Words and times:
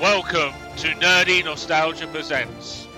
Welcome 0.00 0.54
to 0.78 0.88
Nerdy 0.94 1.44
Nostalgia 1.44 2.06
Presents. 2.06 2.88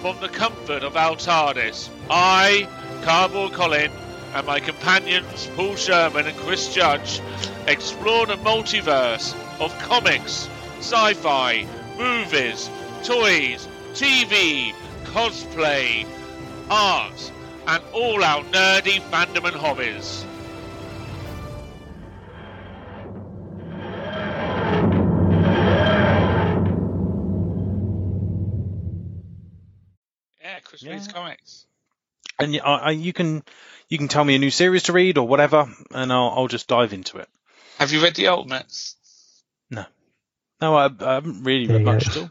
From 0.00 0.18
the 0.18 0.30
comfort 0.30 0.82
of 0.82 0.96
our 0.96 1.14
TARDIS, 1.14 1.90
I, 2.08 2.66
Cardboard 3.02 3.52
Colin, 3.52 3.90
and 4.32 4.46
my 4.46 4.58
companions 4.58 5.50
Paul 5.54 5.76
Sherman 5.76 6.26
and 6.26 6.36
Chris 6.38 6.74
Judge 6.74 7.20
explore 7.66 8.24
the 8.24 8.36
multiverse 8.36 9.34
of 9.60 9.78
comics, 9.80 10.48
sci 10.78 11.12
fi, 11.12 11.66
movies, 11.98 12.70
toys, 13.04 13.68
TV, 13.92 14.72
cosplay, 15.04 16.06
art, 16.70 17.30
and 17.66 17.82
all 17.92 18.24
our 18.24 18.42
nerdy 18.44 19.02
fandom 19.10 19.44
and 19.48 19.56
hobbies. 19.56 20.24
Yeah, 30.88 31.00
Yeah. 31.06 31.12
comics. 31.12 31.66
And 32.38 32.52
y- 32.52 32.60
I, 32.64 32.76
I- 32.76 32.90
you 32.92 33.12
can 33.12 33.42
you 33.88 33.98
can 33.98 34.08
tell 34.08 34.24
me 34.24 34.34
a 34.34 34.38
new 34.38 34.50
series 34.50 34.84
to 34.84 34.92
read 34.92 35.18
or 35.18 35.26
whatever, 35.26 35.66
and 35.92 36.12
I'll 36.12 36.30
I'll 36.36 36.48
just 36.48 36.68
dive 36.68 36.92
into 36.92 37.18
it. 37.18 37.28
Have 37.78 37.92
you 37.92 38.02
read 38.02 38.14
the 38.16 38.28
Ultimates? 38.28 38.96
No, 39.70 39.84
no, 40.60 40.74
I, 40.74 40.88
I 41.00 41.14
haven't 41.14 41.44
really 41.44 41.66
There 41.66 41.76
read 41.78 41.84
much 41.84 42.08
at 42.08 42.16
all. 42.16 42.30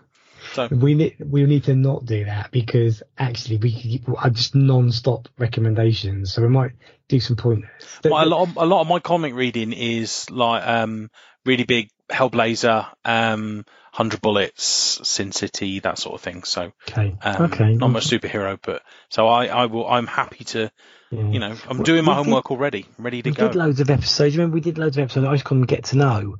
So 0.54 0.68
We 0.72 0.94
need 0.94 1.16
we 1.20 1.44
need 1.44 1.66
to 1.66 1.76
not 1.76 2.06
do 2.06 2.26
that 2.26 2.52
because 2.52 3.04
actually 3.18 3.58
we 3.58 4.00
could 4.00 4.16
are 4.18 4.30
just 4.30 4.56
non-stop 4.56 5.28
recommendations. 5.38 6.34
So 6.34 6.42
we 6.42 6.48
might 6.48 6.72
do 7.10 7.20
some 7.20 7.36
pointers. 7.36 7.70
The- 8.02 8.10
well, 8.10 8.26
a 8.26 8.30
lot 8.30 8.48
of, 8.48 8.58
a 8.58 8.66
lot 8.66 8.82
of 8.82 8.88
my 8.88 9.00
comic 9.00 9.34
reading 9.34 9.74
is 9.74 10.30
like 10.30 10.66
um 10.66 11.10
really 11.46 11.66
big 11.66 11.90
Hellblazer, 12.10 12.88
um 13.04 13.66
Hundred 13.98 14.22
Bullets, 14.22 15.00
Sin 15.08 15.32
City, 15.32 15.80
that 15.80 15.98
sort 15.98 16.14
of 16.14 16.22
thing. 16.22 16.44
So 16.44 16.72
okay. 16.88 17.16
um, 17.24 17.42
okay. 17.46 17.74
not 17.74 17.88
much 17.88 18.08
superhero, 18.08 18.60
but 18.62 18.84
so 19.10 19.28
I 19.28 19.48
I 19.48 19.66
will 19.66 19.88
I'm 19.88 20.06
happy 20.06 20.44
to 20.54 20.72
Yeah. 21.10 21.30
you 21.32 21.40
know 21.40 21.56
I'm 21.68 21.82
doing 21.82 22.06
my 22.06 22.12
we 22.12 22.18
did- 22.18 22.26
homework 22.26 22.52
already, 22.52 22.86
ready 23.00 23.24
to 23.24 23.32
go. 23.32 23.34
we 23.34 23.36
go. 23.36 23.48
did 23.54 23.58
loads 23.58 23.80
of 23.80 23.90
episodes. 23.90 24.38
Remember, 24.38 24.54
we 24.54 24.62
did 24.62 24.78
loads 24.78 24.98
of 24.98 25.02
episodes. 25.04 25.26
I 25.26 25.32
just 25.34 25.46
called 25.46 25.62
them 25.62 25.66
Get 25.66 25.86
to 25.86 25.98
Know, 25.98 26.38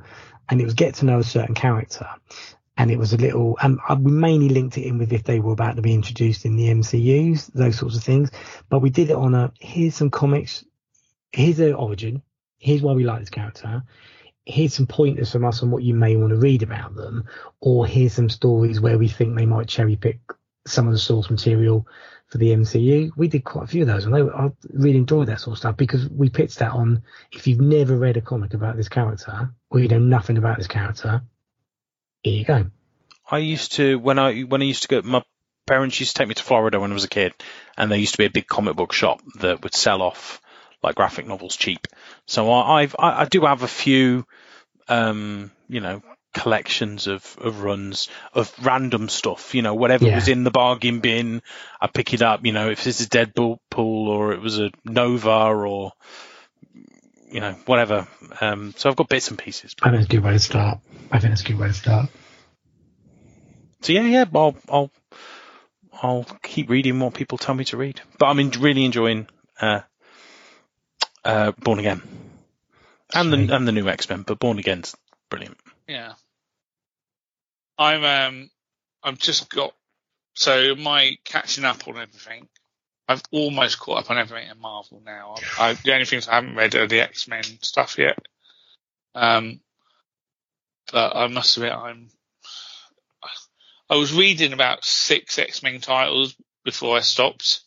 and 0.48 0.62
it 0.62 0.66
was 0.66 0.76
Get 0.76 0.96
to 0.96 1.06
Know 1.06 1.18
a 1.18 1.24
certain 1.24 1.56
character, 1.56 2.08
and 2.78 2.92
it 2.92 3.00
was 3.00 3.14
a 3.14 3.18
little. 3.18 3.58
And 3.60 3.80
um, 3.90 4.04
we 4.04 4.12
mainly 4.12 4.50
linked 4.50 4.78
it 4.78 4.86
in 4.86 5.00
with 5.00 5.12
if 5.12 5.24
they 5.24 5.40
were 5.40 5.54
about 5.54 5.78
to 5.78 5.82
be 5.82 5.96
introduced 5.96 6.46
in 6.46 6.58
the 6.58 6.68
MCU's, 6.68 7.48
those 7.48 7.80
sorts 7.80 7.98
of 7.98 8.04
things. 8.04 8.30
But 8.70 8.84
we 8.84 8.92
did 8.92 9.10
it 9.10 9.16
on 9.16 9.34
a 9.34 9.52
here's 9.60 9.96
some 9.96 10.12
comics, 10.12 10.64
here's 11.32 11.58
their 11.58 11.76
origin, 11.76 12.22
here's 12.60 12.84
why 12.84 12.94
we 12.94 13.04
like 13.04 13.22
this 13.22 13.32
character. 13.32 13.82
Here's 14.50 14.74
some 14.74 14.88
pointers 14.88 15.32
from 15.32 15.44
us 15.44 15.62
on 15.62 15.72
what 15.72 15.84
you 15.84 15.94
may 15.94 16.16
want 16.16 16.30
to 16.30 16.38
read 16.38 16.64
about 16.64 16.96
them, 16.96 17.26
or 17.60 17.86
here's 17.86 18.14
some 18.14 18.30
stories 18.30 18.80
where 18.80 18.98
we 18.98 19.10
think 19.10 19.36
they 19.36 19.46
might 19.46 19.68
cherry 19.68 19.98
pick 19.98 20.20
some 20.66 20.88
of 20.88 20.94
the 20.94 21.00
source 21.00 21.30
material 21.30 21.86
for 22.28 22.38
the 22.38 22.52
MCU. 22.52 23.12
We 23.18 23.28
did 23.28 23.44
quite 23.44 23.66
a 23.66 23.68
few 23.68 23.82
of 23.82 23.88
those, 23.88 24.06
and 24.06 24.16
I, 24.16 24.20
I 24.20 24.52
really 24.72 25.00
enjoyed 25.00 25.28
that 25.28 25.42
sort 25.42 25.56
of 25.56 25.60
stuff 25.60 25.76
because 25.76 26.08
we 26.08 26.30
pitched 26.30 26.60
that 26.60 26.72
on. 26.72 27.04
If 27.32 27.46
you've 27.46 27.60
never 27.60 27.98
read 27.98 28.16
a 28.16 28.22
comic 28.22 28.54
about 28.54 28.78
this 28.78 28.88
character, 28.88 29.54
or 29.70 29.80
you 29.80 29.90
know 29.90 30.00
nothing 30.00 30.38
about 30.38 30.58
this 30.58 30.68
character, 30.68 31.24
here 32.24 32.34
you 32.34 32.46
go. 32.46 32.68
I 33.30 33.40
used 33.40 33.74
to 33.74 34.00
when 34.00 34.18
I 34.18 34.44
when 34.44 34.62
I 34.62 34.66
used 34.66 34.84
to 34.84 34.88
go. 34.88 35.02
My 35.02 35.24
parents 35.66 36.00
used 36.00 36.16
to 36.16 36.20
take 36.20 36.30
me 36.30 36.36
to 36.36 36.44
Florida 36.44 36.80
when 36.80 36.92
I 36.92 36.94
was 36.94 37.04
a 37.04 37.10
kid, 37.10 37.34
and 37.78 37.92
there 37.92 38.00
used 38.00 38.14
to 38.14 38.18
be 38.18 38.26
a 38.26 38.30
big 38.30 38.48
comic 38.48 38.78
book 38.78 38.94
shop 38.94 39.22
that 39.40 39.62
would 39.64 39.76
sell 39.76 40.02
off 40.02 40.42
like 40.88 40.96
graphic 40.96 41.28
novels 41.28 41.58
cheap. 41.58 41.86
So 42.26 42.50
I, 42.50 42.82
I've 42.82 42.96
I, 42.98 43.22
I 43.22 43.26
do 43.26 43.42
have 43.42 43.62
a 43.62 43.68
few, 43.68 44.26
um, 44.88 45.52
you 45.68 45.82
know, 45.82 46.02
collections 46.34 47.08
of 47.08 47.38
of 47.42 47.62
runs 47.62 48.08
of 48.34 48.54
random 48.66 49.10
stuff. 49.10 49.54
You 49.54 49.62
know, 49.62 49.76
whatever 49.76 50.06
Yeah. 50.06 50.16
was 50.16 50.30
in 50.30 50.46
the 50.46 50.52
bargain 50.52 51.02
bin, 51.02 51.42
I 51.82 51.88
pick 51.88 52.14
it 52.14 52.22
up. 52.22 52.46
You 52.46 52.54
know, 52.54 52.70
if 52.70 52.86
this 52.86 53.02
is 53.02 53.10
Deadpool 53.10 53.58
or 53.78 54.32
it 54.32 54.40
was 54.40 54.60
a 54.60 54.72
Nova 54.86 55.30
or 55.30 55.92
you 57.30 57.42
know 57.42 57.52
whatever. 57.66 58.08
Um, 58.40 58.74
so 58.78 58.90
I've 58.90 58.96
got 58.96 59.10
bits 59.10 59.30
and 59.30 59.38
pieces. 59.38 59.76
I 59.84 59.90
think 59.90 60.04
it's 60.04 60.14
a 60.14 60.16
good 60.16 60.24
way 60.24 60.32
to 60.34 60.40
start. 60.40 60.80
I 61.12 61.20
think 61.20 61.34
it's 61.34 61.42
a 61.42 61.46
good 61.46 61.60
way 61.60 61.68
to 61.68 61.74
start. 61.74 62.10
So 63.82 63.92
yeah, 63.92 64.04
yeah, 64.04 64.26
I'll 64.34 64.56
I'll 64.70 64.92
I'll 66.02 66.26
keep 66.44 66.70
reading 66.70 66.98
what 67.02 67.14
people 67.14 67.38
tell 67.38 67.56
me 67.56 67.66
to 67.66 67.78
read. 67.78 68.00
But 68.18 68.28
I'm 68.28 68.40
in, 68.40 68.52
really 68.52 68.86
enjoying 68.86 69.28
uh, 69.60 69.82
uh, 71.28 71.52
Born 71.52 71.80
Again 71.80 72.02
and 73.14 73.30
Sweet. 73.34 73.48
the 73.48 73.56
and 73.56 73.68
the 73.68 73.72
new 73.72 73.88
X 73.88 74.10
Men. 74.10 74.24
But 74.26 74.40
Born 74.40 74.58
Again's 74.60 74.96
brilliant. 75.30 75.58
Yeah. 75.88 76.14
I'm 77.78 78.04
um 78.04 78.50
I've 79.04 79.20
just 79.20 79.50
got 79.50 79.74
so 80.34 80.76
my 80.76 81.18
catching 81.24 81.66
up 81.66 81.88
on 81.88 81.98
everything. 81.98 82.48
I've 83.10 83.22
almost 83.32 83.80
caught 83.80 84.00
up 84.00 84.12
on 84.12 84.18
everything 84.18 84.50
in 84.50 84.60
Marvel 84.60 85.02
now. 85.06 85.36
I, 85.60 85.74
the 85.74 85.94
only 85.94 86.06
things 86.06 86.28
I 86.28 86.36
haven't 86.36 86.56
read 86.56 86.76
are 86.76 86.88
the 86.88 87.02
X 87.02 87.28
Men 87.28 87.44
stuff 87.62 87.98
yet. 87.98 88.18
Um, 89.16 89.60
but 90.92 91.16
I 91.16 91.28
must 91.28 91.58
admit, 91.58 91.74
I'm. 91.74 92.10
I 93.90 93.96
was 93.96 94.14
reading 94.14 94.52
about 94.54 94.84
six 94.84 95.40
X 95.40 95.64
Men 95.64 95.80
titles 95.80 96.36
before 96.66 96.98
I 96.98 97.02
stopped, 97.02 97.62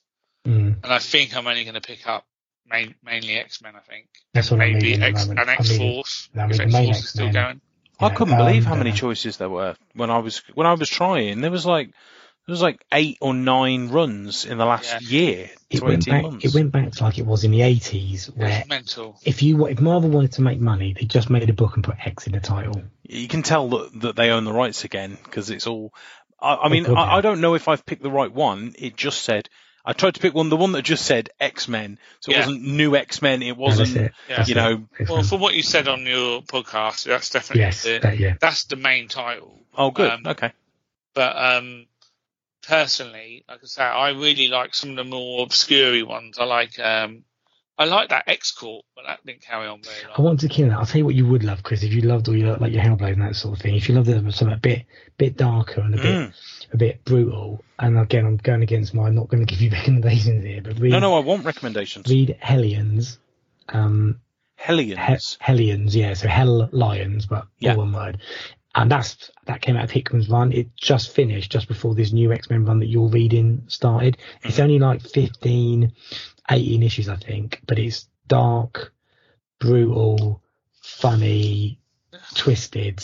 Mm. 0.47 0.83
and 0.83 0.93
I 0.93 0.99
think 0.99 1.35
I'm 1.37 1.47
only 1.47 1.65
going 1.65 1.75
to 1.75 1.81
pick 1.81 2.07
up 2.07 2.25
main, 2.69 2.95
mainly 3.05 3.35
X 3.35 3.63
Men. 3.63 3.75
I 3.77 3.81
think 3.81 4.09
That's 4.35 4.51
what 4.51 4.59
maybe 4.59 4.75
reading 4.75 4.95
at 4.95 5.01
the 5.01 5.07
X 5.07 5.21
moment. 5.27 5.41
and 5.41 5.51
X 5.51 5.77
Force. 5.77 6.29
I'm 6.37 6.51
If 6.51 6.59
reading 6.59 6.75
X 6.75 6.85
Force 6.87 6.99
is 7.01 7.09
still 7.11 7.27
X-Men. 7.27 7.45
going. 7.45 7.61
I 8.03 8.15
couldn't 8.15 8.37
believe 8.37 8.65
how 8.65 8.75
many 8.77 8.93
choices 8.93 9.37
there 9.37 9.51
were 9.51 9.77
when 9.95 10.11
I 10.11 10.19
was 10.19 10.39
when 10.55 10.67
I 10.67 10.73
was 10.75 10.89
trying. 10.89 11.43
There 11.43 11.51
was 11.51 11.67
like 11.67 11.89
there 12.47 12.53
was 12.55 12.63
like 12.63 12.83
eight 12.93 13.19
or 13.21 13.35
nine 13.35 13.89
runs 13.91 14.47
in 14.47 14.57
the 14.57 14.65
last 14.65 15.03
year 15.03 15.51
It 15.69 15.83
went 15.83 16.07
back. 16.07 16.23
months. 16.23 16.45
It 16.47 16.55
went 16.55 16.73
back 16.73 16.93
to 16.93 17.05
like 17.05 17.19
it 17.19 17.27
was 17.27 17.45
in 17.45 17.51
the 17.51 17.61
80s, 17.61 18.35
where 18.35 18.65
mental. 18.69 19.19
if 19.23 19.43
you 19.43 19.67
if 19.67 19.81
Marvel 19.81 20.09
wanted 20.09 20.33
to 20.33 20.43
make 20.43 20.59
money, 20.59 20.95
they 20.99 21.05
just 21.05 21.29
made 21.29 21.51
a 21.51 21.53
book 21.53 21.75
and 21.77 21.85
put 21.85 21.97
X 22.05 22.27
in 22.27 22.33
the 22.33 22.41
title. 22.41 22.83
you 23.05 23.29
can 23.29 23.43
tell 23.43 23.69
that, 23.69 24.01
that 24.01 24.17
they 24.17 24.31
own 24.31 24.45
the 24.45 24.53
rights 24.53 24.85
again 24.85 25.19
because 25.23 25.51
it's 25.51 25.67
all. 25.67 25.93
I, 26.41 26.55
I 26.57 26.69
mean, 26.71 26.87
I, 26.87 27.19
I 27.19 27.21
don't 27.21 27.43
know 27.43 27.55
if 27.55 27.69
I've 27.69 27.85
picked 27.85 28.03
the 28.03 28.11
right 28.11 28.33
one. 28.33 28.75
It 28.79 28.97
just 28.97 29.21
said 29.23 29.51
I 29.85 29.93
tried 29.95 30.15
to 30.15 30.21
pick 30.21 30.35
one, 30.35 30.49
the 30.51 30.57
one 30.57 30.73
that 30.73 30.83
just 30.83 31.05
said 31.07 31.31
X 31.41 31.67
Men, 31.69 31.99
so 32.21 32.31
it 32.31 32.35
Yeah. 32.35 32.41
wasn't 32.47 32.63
new 32.63 32.97
X 32.97 33.23
Men. 33.23 33.43
It 33.43 33.57
wasn't. 33.57 33.95
that's 33.95 34.07
it. 34.07 34.13
Yeah. 34.29 34.47
You 34.47 34.55
know, 34.55 34.89
It's 34.99 35.11
Well, 35.11 35.23
from 35.23 35.41
what 35.41 35.55
you 35.55 35.63
said 35.63 35.89
on 35.89 36.05
your 36.05 36.43
podcast, 36.43 37.05
that's 37.05 37.31
definitely 37.31 37.63
yes, 37.63 37.83
the, 37.83 37.99
that, 38.01 38.19
yeah. 38.19 38.35
that's 38.41 38.65
the 38.65 38.77
main 38.77 39.09
title. 39.09 39.59
Oh, 39.77 39.91
good. 39.91 40.11
Um, 40.11 40.23
okay. 40.27 40.53
But 41.15 41.37
um, 41.37 41.87
personally, 42.67 43.45
like 43.49 43.61
I 43.63 43.67
say, 43.67 43.83
I 43.83 44.11
really 44.11 44.49
like 44.49 44.75
some 44.75 44.91
of 44.91 44.97
the 44.97 45.05
more 45.05 45.43
obscure 45.43 46.05
ones. 46.07 46.39
I 46.39 46.45
like 46.45 46.79
um, 46.79 47.25
I 47.81 47.85
like 47.85 48.11
that 48.11 48.25
X 48.29 48.53
Corp, 48.53 48.85
but 48.95 49.05
that 49.07 49.25
didn't 49.25 49.41
carry 49.41 49.67
on 49.67 49.81
very 49.83 49.97
long. 50.07 50.15
I 50.19 50.23
want 50.23 50.41
to 50.41 50.49
kill 50.49 50.69
that. 50.69 50.77
I'll 50.79 50.85
tell 50.87 50.99
you 50.99 51.05
what 51.07 51.15
you 51.15 51.27
would 51.27 51.43
love, 51.43 51.63
Chris, 51.63 51.83
if 51.83 51.93
you 51.95 52.03
loved 52.03 52.29
all 52.29 52.37
your 52.37 52.57
like 52.59 52.73
your 52.73 52.83
Hellblazer 52.83 53.15
and 53.15 53.23
that 53.23 53.37
sort 53.37 53.57
of 53.57 53.63
thing. 53.63 53.75
If 53.75 53.89
you 53.89 53.95
loved 53.95 54.09
it 54.09 54.17
something 54.35 54.53
a 54.55 54.61
bit 54.61 54.85
bit 55.17 55.37
darker 55.39 55.81
and 55.81 55.95
a 55.95 55.99
bit 55.99 56.15
Mm. 56.15 56.33
a 56.73 56.77
bit 56.77 57.05
brutal. 57.05 57.65
And 57.79 57.99
again, 57.99 58.27
I'm 58.27 58.37
going 58.37 58.63
against 58.63 58.93
my. 58.93 59.07
I'm 59.09 59.15
not 59.15 59.29
going 59.29 59.45
to 59.47 59.51
give 59.51 59.63
you 59.63 59.71
recommendations 59.71 60.45
here, 60.45 60.61
but 60.63 60.79
read 60.79 60.93
No, 60.93 60.99
no, 60.99 61.15
I 61.15 61.21
want 61.21 61.45
recommendations. 61.47 62.07
read 62.09 62.37
Hellions. 62.41 63.19
Um, 63.71 64.21
Hellions. 64.57 64.99
He- 65.39 65.45
Hellions, 65.45 65.97
yeah. 65.97 66.13
So 66.15 66.29
Hell 66.29 66.69
Lions, 66.73 67.25
but 67.27 67.47
Yeah. 67.61 67.73
all 67.73 67.79
one 67.79 67.93
word. 67.93 68.19
And 68.75 68.89
that's 68.89 69.33
that 69.47 69.63
came 69.63 69.77
out 69.77 69.83
of 69.85 69.91
Hickman's 69.91 70.29
run. 70.29 70.53
It 70.53 70.69
just 70.77 71.13
finished 71.13 71.51
just 71.51 71.67
before 71.67 71.95
this 71.97 72.13
new 72.13 72.31
X 72.33 72.49
Men 72.51 72.65
run 72.65 72.79
that 72.81 72.87
you're 72.87 73.09
reading 73.09 73.63
started. 73.67 74.17
It's 74.45 74.55
Mm-hmm. 74.55 74.63
only 74.63 74.79
like 74.79 75.01
15, 75.03 75.93
18 76.51 76.83
issues, 76.83 77.09
I 77.09 77.17
think, 77.17 77.61
but 77.67 77.79
it's 77.79 78.09
dark, 78.27 78.93
brutal, 79.59 80.43
funny, 80.83 81.79
twisted. 82.35 83.03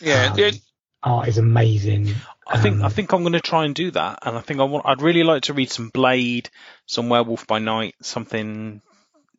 Yeah, 0.00 0.30
Um, 0.30 0.36
the- 0.36 0.60
art 1.02 1.28
is 1.28 1.38
amazing. 1.38 2.14
I 2.48 2.58
think 2.60 2.80
I 2.80 2.86
Um, 2.86 2.90
think 2.90 3.12
I'm 3.12 3.22
going 3.22 3.32
to 3.32 3.40
try 3.40 3.64
and 3.64 3.74
do 3.74 3.90
that, 3.92 4.20
and 4.22 4.36
I 4.36 4.40
think 4.40 4.60
I 4.60 4.64
want. 4.64 4.86
I'd 4.86 5.02
really 5.02 5.24
like 5.24 5.42
to 5.44 5.52
read 5.52 5.70
some 5.70 5.88
Blade, 5.90 6.48
some 6.86 7.08
Werewolf 7.08 7.46
by 7.46 7.58
Night, 7.58 7.94
something 8.02 8.82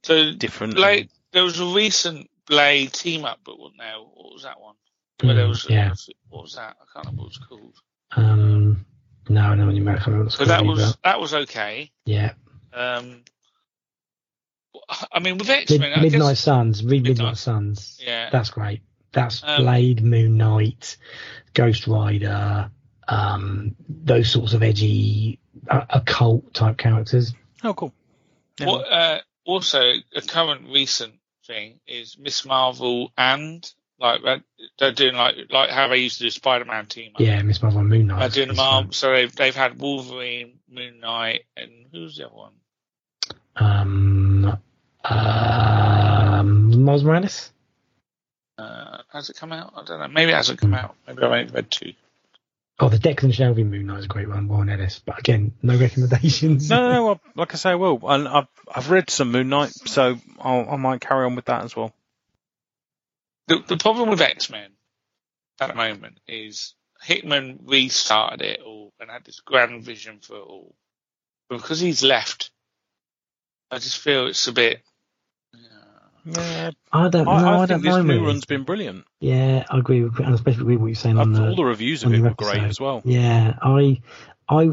so 0.03 0.33
different. 0.33 0.75
Blade, 0.75 1.09
there 1.31 1.43
was 1.43 1.59
a 1.59 1.65
recent 1.65 2.29
Blade 2.45 2.91
team 2.93 3.25
up 3.25 3.43
book, 3.43 3.59
wasn't 3.59 3.79
there? 3.79 3.95
What 3.97 4.33
was 4.33 4.43
that 4.43 4.59
one? 4.59 4.75
Where 5.21 5.35
there 5.35 5.45
mm, 5.45 5.49
was 5.49 5.65
yeah. 5.69 5.93
what 6.29 6.43
was 6.43 6.55
that? 6.55 6.75
I 6.81 6.85
can't 6.93 7.05
remember 7.05 7.23
what 7.23 7.33
it 7.33 7.39
was 7.39 7.47
called. 7.47 7.75
Um, 8.11 8.85
no, 9.29 9.55
no, 9.55 9.69
you 9.69 9.81
might 9.81 10.05
remember 10.05 10.19
what 10.19 10.25
it's 10.27 10.35
So 10.35 10.39
called 10.45 10.49
that 10.49 10.59
either. 10.61 10.69
was 10.69 10.97
that 11.03 11.19
was 11.19 11.33
okay. 11.33 11.91
yeah. 12.05 12.33
Um, 12.73 13.23
I 15.11 15.19
mean, 15.19 15.37
with 15.37 15.49
X 15.49 15.71
Men, 15.71 15.93
I 15.93 16.01
Midnight 16.01 16.19
guess, 16.29 16.39
Suns. 16.39 16.83
Read 16.83 17.03
Midnight, 17.03 17.17
Midnight- 17.17 17.37
Suns. 17.37 17.99
yeah, 18.03 18.29
That's 18.31 18.49
great. 18.51 18.81
That's 19.11 19.43
Um, 19.43 19.63
Blade, 19.63 20.03
Moon 20.03 20.37
Knight, 20.37 20.97
Ghost 21.53 21.87
Rider, 21.87 22.71
um, 23.07 23.75
those 23.89 24.29
sorts 24.31 24.53
of 24.53 24.63
edgy 24.63 25.39
uh, 25.69 25.85
occult 25.89 26.53
type 26.53 26.77
characters. 26.77 27.33
oh, 27.63 27.73
cool. 27.73 27.93
Yeah. 28.59 28.67
What 28.67 28.91
uh, 28.91 29.19
also 29.45 29.81
a 30.15 30.21
current 30.21 30.67
recent 30.69 31.13
thing 31.45 31.79
is 31.87 32.17
Miss 32.19 32.45
Marvel 32.45 33.11
and 33.17 33.69
Like 33.99 34.21
they're- 34.23 34.43
they're 34.77 34.91
doing 34.91 35.15
like 35.15 35.35
like 35.49 35.69
how 35.71 35.87
they 35.87 35.97
used 35.97 36.17
to 36.19 36.23
do 36.25 36.29
Spider-Man 36.29 36.85
team 36.85 37.13
up. 37.15 37.21
Yeah, 37.21 37.41
Miss 37.41 37.61
Marvel 37.63 37.79
and 37.81 37.89
Moon 37.89 38.07
Knight. 38.07 38.19
They're 38.19 38.45
doing 38.45 38.47
them 38.49 38.53
It's 38.55 38.59
all. 38.59 38.81
fun. 38.83 38.91
So 38.91 39.11
they've 39.11 39.35
they've 39.35 39.55
had 39.55 39.79
Wolverine, 39.81 40.59
Moon 40.69 40.99
Knight, 40.99 41.45
and 41.57 41.71
who's 41.91 42.17
the 42.17 42.27
other 42.27 42.35
one? 42.35 42.53
Um, 43.55 44.16
um, 45.09 46.83
Miles 46.83 47.03
Morales. 47.03 47.51
Uh, 48.57 48.99
has 49.11 49.29
it 49.29 49.37
come 49.37 49.53
out? 49.53 49.73
I 49.75 49.83
don't 49.83 49.99
know. 49.99 50.07
Maybe 50.07 50.31
it 50.31 50.35
hasn't 50.35 50.59
come 50.59 50.73
out. 50.73 50.95
Maybe 51.07 51.21
I've 51.23 51.31
only 51.31 51.45
read 51.45 51.69
two. 51.69 51.93
Oh, 52.79 52.89
the 52.89 52.97
Declan 52.97 53.33
Shalvey 53.33 53.65
Moon 53.65 53.87
Knight 53.87 53.99
is 53.99 54.05
a 54.05 54.09
great 54.09 54.29
one. 54.29 54.47
Warren 54.47 54.69
Ellis, 54.69 55.01
but 55.03 55.17
again, 55.17 55.51
no 55.63 55.75
recommendations. 55.77 56.69
No, 56.69 56.77
no, 56.87 56.93
no. 56.93 57.05
well, 57.05 57.21
Like 57.35 57.53
I 57.53 57.57
say, 57.57 57.71
I 57.71 57.75
will. 57.75 57.99
And 58.03 58.27
I've 58.27 58.47
I've 58.73 58.91
read 58.91 59.09
some 59.09 59.31
Moon 59.31 59.49
Knight, 59.49 59.71
so 59.71 60.17
I'll, 60.39 60.69
I 60.69 60.75
might 60.75 61.01
carry 61.01 61.25
on 61.25 61.35
with 61.35 61.45
that 61.45 61.63
as 61.63 61.75
well. 61.75 61.93
The, 63.47 63.63
the 63.67 63.77
problem 63.77 64.09
with 64.09 64.21
X 64.21 64.49
Men 64.49 64.69
at 65.59 65.69
the 65.69 65.75
moment 65.75 66.19
is 66.27 66.75
Hickman 67.01 67.61
restarted 67.65 68.41
it 68.41 68.61
all 68.61 68.93
and 68.99 69.09
had 69.09 69.25
this 69.25 69.39
grand 69.39 69.83
vision 69.83 70.19
for 70.21 70.35
it 70.35 70.41
all. 70.41 70.75
But 71.49 71.57
because 71.57 71.79
he's 71.79 72.03
left, 72.03 72.51
I 73.71 73.79
just 73.79 73.97
feel 73.97 74.27
it's 74.27 74.47
a 74.47 74.51
bit. 74.51 74.81
Yeah, 76.29 76.71
I 76.91 77.09
don't 77.09 77.25
know. 77.25 77.31
I, 77.31 77.41
I, 77.41 77.53
I 77.61 77.65
don't 77.65 77.81
think 77.81 77.83
this 77.95 78.03
new 78.05 78.25
run's 78.25 78.45
been 78.45 78.63
brilliant. 78.63 79.05
Yeah, 79.19 79.63
I 79.69 79.77
agree 79.79 80.03
with, 80.03 80.19
and 80.19 80.33
especially 80.33 80.63
with 80.63 80.77
what 80.79 80.87
you're 80.87 80.95
saying 80.95 81.17
on 81.17 81.33
the. 81.33 81.49
all 81.49 81.55
the 81.55 81.63
reviews 81.65 82.03
of 82.03 82.13
it 82.13 82.21
were 82.21 82.33
great 82.33 82.63
as 82.63 82.79
well. 82.79 83.01
Yeah, 83.05 83.57
I, 83.61 84.01
I 84.49 84.71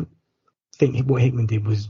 think 0.77 1.07
what 1.07 1.23
Hickman 1.23 1.47
did 1.47 1.67
was 1.67 1.89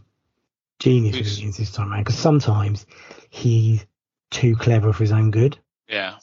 genius 0.79 1.17
with 1.17 1.27
Yes. 1.27 1.39
it 1.39 1.59
this 1.59 1.71
time 1.73 1.93
around 1.93 2.03
because 2.05 2.19
sometimes 2.19 2.85
he's 3.31 3.85
too 4.31 4.57
clever 4.57 4.93
for 4.93 5.03
his 5.05 5.13
own 5.13 5.31
good. 5.31 5.57
Yeah. 5.89 6.17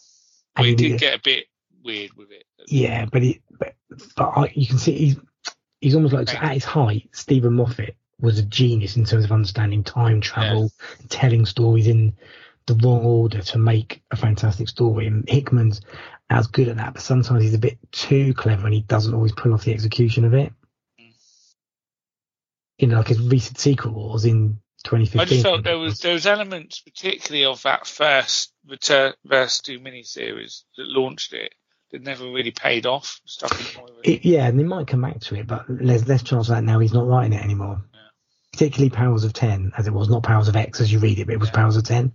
And 0.56 0.66
We 0.66 0.70
you 0.72 0.76
did 0.76 1.00
get 1.00 1.16
a 1.16 1.22
bit 1.24 1.46
weird 1.84 2.14
with 2.14 2.32
it. 2.32 2.44
Yeah, 2.68 3.06
but 3.06 3.24
he, 3.24 3.42
but, 3.58 3.74
but 4.16 4.24
I, 4.36 4.52
you 4.54 4.68
can 4.68 4.78
see 4.78 4.94
he's 4.94 5.18
he's 5.80 5.96
almost 5.96 6.14
like 6.14 6.28
Right. 6.28 6.44
at 6.44 6.54
his 6.54 6.66
height. 6.66 7.10
Steven 7.14 7.54
Moffat 7.54 7.96
was 8.20 8.38
a 8.38 8.44
genius 8.44 8.98
in 8.98 9.06
terms 9.06 9.26
of 9.26 9.32
understanding 9.32 9.84
time 9.84 10.22
travel, 10.22 10.72
telling 11.10 11.46
stories 11.46 11.88
in 11.88 12.14
the 12.76 12.88
wrong 12.88 13.04
order 13.06 13.42
to 13.42 13.58
make 13.58 14.02
a 14.12 14.16
fantastic 14.16 14.68
story. 14.70 15.08
And 15.08 15.28
Hickman's 15.28 15.82
as 16.30 16.48
good 16.48 16.70
at 16.70 16.78
that, 16.78 16.94
but 16.94 17.02
sometimes 17.04 17.44
he's 17.44 17.54
a 17.54 17.60
bit 17.60 17.78
too 17.92 18.34
clever 18.34 18.66
and 18.66 18.74
he 18.74 18.82
doesn't 18.82 19.14
always 19.14 19.34
pull 19.34 19.54
off 19.54 19.66
the 19.66 19.74
execution 19.74 20.24
of 20.26 20.34
it. 20.34 20.54
You 22.78 22.88
know, 22.88 22.98
like 22.98 23.10
his 23.10 23.20
recent 23.22 23.60
Secret 23.60 23.92
Wars 23.94 24.26
in 24.26 24.60
2015. 24.86 25.20
I 25.22 25.26
just 25.26 25.44
felt 25.44 25.64
there 25.64 25.78
was 25.78 26.00
there 26.00 26.14
was 26.14 26.26
elements, 26.26 26.80
particularly 26.80 27.46
of 27.46 27.62
that 27.64 27.86
first 27.86 28.52
Return 28.68 29.14
versus 29.26 29.60
Two 29.60 29.80
miniseries 29.80 30.64
that 30.78 30.88
launched 30.88 31.34
it, 31.34 31.54
that 31.92 32.02
never 32.02 32.24
really 32.26 32.52
paid 32.52 32.88
off. 32.88 33.20
Stuck 33.26 33.52
in 33.52 33.78
more 33.78 33.90
of 33.90 33.98
a- 34.04 34.10
It, 34.10 34.26
yeah, 34.26 34.48
and 34.48 34.60
they 34.60 34.64
might 34.64 34.88
come 34.88 35.02
back 35.02 35.20
to 35.22 35.36
it, 35.36 35.46
but 35.46 35.66
there's 35.70 36.08
less 36.08 36.24
chance 36.24 36.50
of 36.50 36.56
that 36.56 36.64
now 36.64 36.80
he's 36.80 36.94
not 36.94 37.06
writing 37.06 37.34
it 37.34 37.44
anymore. 37.44 37.84
Yeah. 37.94 38.00
Particularly 38.54 38.90
Powers 38.90 39.24
of 39.26 39.34
Ten, 39.34 39.72
as 39.78 39.86
it 39.88 39.94
was 39.94 40.10
not 40.10 40.24
Powers 40.24 40.48
of 40.48 40.56
X 40.56 40.82
as 40.82 40.92
you 40.92 40.98
read 40.98 41.20
it, 41.20 41.26
but 41.26 41.34
it 41.34 41.40
was 41.40 41.50
Yeah. 41.50 41.56
Powers 41.56 41.78
of 41.78 41.84
Ten. 41.84 42.14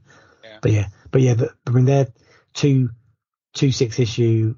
Yeah. 0.56 0.60
But 0.62 0.72
yeah, 0.72 0.86
but 1.10 1.20
yeah, 1.22 1.34
the, 1.34 1.50
I 1.66 1.70
mean 1.70 1.84
they're 1.84 2.08
two 2.54 2.90
two 3.54 3.72
six 3.72 3.98
issue 3.98 4.54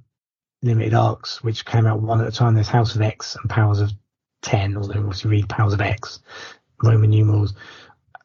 limited 0.62 0.94
arcs 0.94 1.42
which 1.42 1.64
came 1.64 1.86
out 1.86 2.00
one 2.00 2.20
at 2.20 2.26
a 2.28 2.32
time. 2.32 2.54
There's 2.54 2.68
House 2.68 2.94
of 2.94 3.02
X 3.02 3.36
and 3.36 3.48
Powers 3.48 3.80
of 3.80 3.92
Ten, 4.42 4.76
although 4.76 5.12
you 5.12 5.30
read 5.30 5.48
Powers 5.48 5.72
of 5.72 5.80
X, 5.80 6.20
Roman 6.82 7.10
numerals, 7.10 7.54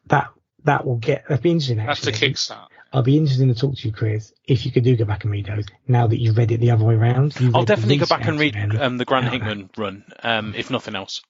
that 0.06 0.28
that 0.64 0.86
will 0.86 0.96
get 0.96 1.24
that'd 1.28 1.42
be 1.42 1.50
interesting. 1.50 1.78
That's 1.78 2.02
the 2.02 2.12
kickstart. 2.12 2.68
I'll 2.92 3.02
be 3.02 3.16
interested 3.16 3.48
to 3.48 3.54
talk 3.54 3.76
to 3.76 3.88
you, 3.88 3.92
Chris, 3.92 4.32
if 4.44 4.64
you 4.64 4.70
could 4.70 4.84
do 4.84 4.96
go 4.96 5.04
back 5.04 5.24
and 5.24 5.32
read 5.32 5.46
those 5.46 5.64
now 5.88 6.06
that 6.06 6.20
you've 6.20 6.36
read 6.36 6.52
it 6.52 6.60
the 6.60 6.70
other 6.70 6.84
way 6.84 6.94
around. 6.94 7.34
I'll 7.52 7.64
definitely 7.64 7.96
go 7.96 8.06
back 8.06 8.26
and 8.26 8.38
read 8.38 8.54
um, 8.76 8.98
the 8.98 9.04
Yeah. 9.08 9.30
Hickman 9.30 9.70
run, 9.76 10.04
um, 10.22 10.54
if 10.56 10.70
nothing 10.70 10.94
else, 10.94 11.22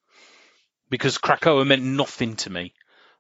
because 0.91 1.17
Krakoa 1.17 1.67
meant 1.67 1.83
nothing 1.83 2.37
to 2.37 2.51
me, 2.51 2.75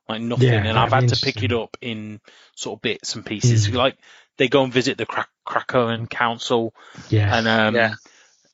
like 0.08 0.20
nothing, 0.20 0.48
Yeah, 0.48 0.64
and 0.64 0.78
I've 0.78 0.92
had 0.92 1.08
to 1.08 1.16
pick 1.16 1.42
it 1.42 1.52
up 1.52 1.76
in 1.80 2.20
sort 2.54 2.78
of 2.78 2.82
bits 2.82 3.14
and 3.14 3.24
pieces. 3.24 3.68
Mm. 3.68 3.74
Like 3.74 3.96
they 4.36 4.48
go 4.48 4.64
and 4.64 4.72
visit 4.72 4.98
the 4.98 5.06
Krak- 5.06 5.26
Krakoan 5.46 6.08
Council, 6.10 6.74
Yeah. 7.08 7.36
and 7.36 7.48
um, 7.48 7.74
Yeah. 7.74 7.94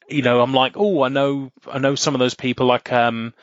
you 0.08 0.22
know, 0.22 0.40
I'm 0.40 0.54
like, 0.54 0.74
oh, 0.76 1.02
I 1.02 1.08
know, 1.08 1.50
I 1.70 1.78
know 1.78 1.94
some 1.94 2.14
of 2.14 2.18
those 2.18 2.34
people. 2.34 2.66
Like, 2.66 2.92
um, 2.92 3.34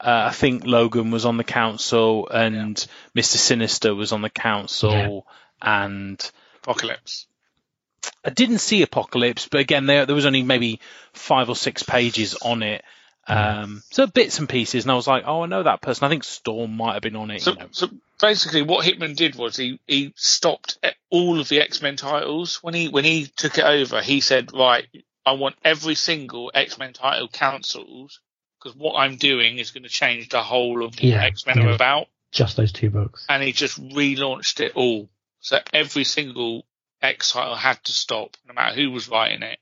uh, 0.00 0.28
I 0.28 0.30
think 0.30 0.66
Logan 0.66 1.10
was 1.10 1.24
on 1.24 1.36
the 1.36 1.44
council, 1.44 2.28
and 2.28 2.84
Mister 3.14 3.38
Sinister 3.38 3.94
was 3.94 4.12
on 4.12 4.22
the 4.22 4.30
council, 4.30 5.26
and 5.62 6.30
Apocalypse. 6.62 7.26
I 8.24 8.30
didn't 8.30 8.58
see 8.58 8.82
Apocalypse, 8.82 9.48
but 9.48 9.60
again, 9.60 9.86
there 9.86 10.04
there 10.04 10.14
was 10.14 10.26
only 10.26 10.42
maybe 10.42 10.80
five 11.12 11.48
or 11.48 11.56
six 11.56 11.82
pages 11.82 12.34
on 12.34 12.62
it. 12.62 12.84
Um, 13.26 13.82
so 13.90 14.06
bits 14.06 14.38
and 14.38 14.48
pieces, 14.48 14.84
and 14.84 14.92
I 14.92 14.94
was 14.94 15.06
like, 15.06 15.24
oh, 15.26 15.42
I 15.42 15.46
know 15.46 15.62
that 15.62 15.80
person. 15.80 16.04
I 16.04 16.08
think 16.08 16.24
Storm 16.24 16.76
might 16.76 16.94
have 16.94 17.02
been 17.02 17.16
on 17.16 17.30
it. 17.30 17.42
So, 17.42 17.52
you 17.52 17.58
know. 17.58 17.68
so 17.70 17.88
basically, 18.20 18.62
what 18.62 18.84
Hickman 18.84 19.14
did 19.14 19.36
was 19.36 19.56
he, 19.56 19.80
he 19.86 20.12
stopped 20.16 20.78
all 21.10 21.40
of 21.40 21.48
the 21.48 21.60
X 21.60 21.80
Men 21.80 21.96
titles 21.96 22.62
when 22.62 22.74
he 22.74 22.88
when 22.88 23.04
he 23.04 23.26
took 23.26 23.58
it 23.58 23.64
over. 23.64 24.02
He 24.02 24.20
said, 24.20 24.52
"Right, 24.52 24.86
I 25.24 25.32
want 25.32 25.56
every 25.64 25.94
single 25.94 26.50
X 26.54 26.78
Men 26.78 26.92
title 26.92 27.28
cancelled 27.28 28.12
because 28.62 28.76
what 28.76 28.96
I'm 28.96 29.16
doing 29.16 29.58
is 29.58 29.70
going 29.70 29.84
to 29.84 29.88
change 29.88 30.28
the 30.28 30.42
whole 30.42 30.84
of 30.84 30.94
what 30.94 31.02
Yeah, 31.02 31.22
X 31.22 31.46
Men 31.46 31.60
are 31.60 31.70
about." 31.70 32.08
Just 32.30 32.56
those 32.56 32.72
two 32.72 32.90
books. 32.90 33.24
And 33.28 33.42
he 33.42 33.52
just 33.52 33.80
relaunched 33.80 34.60
it 34.60 34.72
all. 34.74 35.08
So 35.40 35.60
every 35.72 36.04
single 36.04 36.66
X 37.00 37.32
title 37.32 37.54
had 37.54 37.82
to 37.84 37.92
stop, 37.92 38.36
no 38.46 38.54
matter 38.54 38.74
who 38.74 38.90
was 38.90 39.08
writing 39.08 39.42
it. 39.42 39.58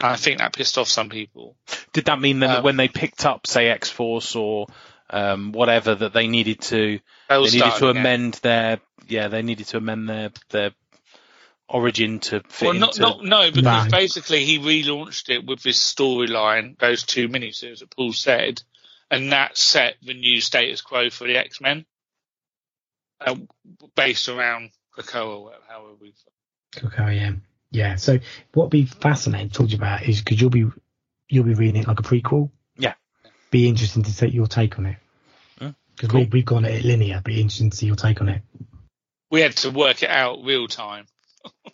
And 0.00 0.12
I 0.12 0.16
think 0.16 0.38
that 0.38 0.52
pissed 0.54 0.78
off 0.78 0.88
some 0.88 1.10
people. 1.10 1.56
Did 1.92 2.06
that 2.06 2.20
mean 2.20 2.40
then 2.40 2.50
that 2.50 2.58
Um, 2.58 2.64
when 2.64 2.76
they 2.76 2.88
picked 2.88 3.26
up, 3.26 3.46
say, 3.46 3.68
X 3.68 3.90
Force 3.90 4.34
or 4.34 4.66
um, 5.10 5.52
whatever, 5.52 5.94
that 5.94 6.12
they 6.12 6.26
needed 6.26 6.60
to 6.62 7.00
They, 7.28 7.38
needed 7.38 7.50
to 7.50 7.58
started 7.58 7.90
again. 7.90 8.00
amend 8.00 8.34
their 8.34 8.80
yeah, 9.08 9.28
they 9.28 9.42
needed 9.42 9.66
to 9.68 9.76
amend 9.78 10.08
their 10.08 10.30
their 10.50 10.70
origin 11.68 12.20
to 12.20 12.40
fit 12.48 12.66
Well, 12.66 12.74
not, 12.74 12.96
into 12.96 13.00
not, 13.00 13.24
no, 13.24 13.50
because 13.50 13.84
No. 13.86 13.90
basically 13.90 14.44
he 14.44 14.58
relaunched 14.58 15.28
it 15.28 15.44
with 15.44 15.62
this 15.62 15.78
storyline, 15.78 16.78
those 16.78 17.02
two 17.02 17.28
miniseries 17.28 17.80
that 17.80 17.90
Paul 17.94 18.12
said, 18.12 18.62
and 19.10 19.32
that 19.32 19.56
set 19.56 19.96
the 20.02 20.14
new 20.14 20.40
status 20.40 20.80
quo 20.80 21.10
for 21.10 21.26
the 21.26 21.36
X 21.36 21.60
Men, 21.60 21.84
uh, 23.20 23.34
based 23.94 24.28
around 24.28 24.70
Krakoa, 24.96 25.40
or 25.40 25.52
however 25.68 25.94
we. 26.00 26.14
Okay, 26.82 27.16
yeah, 27.16 27.32
yeah. 27.70 27.96
So 27.96 28.18
what'd 28.54 28.70
be 28.70 28.86
fascinating 28.86 29.48
to 29.48 29.54
talk 29.54 29.66
to 29.66 29.72
you 29.72 29.78
about 29.78 30.02
is 30.02 30.20
because 30.20 30.40
you'll 30.40 30.50
be 30.50 30.66
you'll 31.28 31.44
be 31.44 31.54
reading 31.54 31.82
it 31.82 31.88
like 31.88 32.00
a 32.00 32.02
prequel. 32.02 32.50
Yeah. 32.76 32.94
Be 33.50 33.68
interesting 33.68 34.02
to 34.04 34.16
take 34.16 34.34
your 34.34 34.46
take 34.46 34.78
on 34.78 34.86
it. 34.86 34.96
Hmm, 35.58 35.70
because 35.94 36.10
cool. 36.10 36.20
we 36.20 36.26
we've 36.26 36.44
gone 36.44 36.64
at 36.64 36.72
it 36.72 36.84
linear. 36.84 37.20
Be 37.24 37.40
interesting 37.40 37.70
to 37.70 37.76
see 37.76 37.86
your 37.86 37.96
take 37.96 38.20
on 38.20 38.28
it. 38.28 38.42
We 39.30 39.40
had 39.40 39.56
to 39.58 39.70
work 39.70 40.02
it 40.02 40.10
out 40.10 40.44
real 40.44 40.66
time. 40.68 41.06